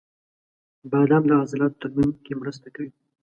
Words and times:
•بادام 0.91 1.23
د 1.27 1.31
عضلاتو 1.41 1.79
ترمیم 1.81 2.11
کې 2.25 2.33
مرسته 2.41 2.67
کوي. 2.75 2.91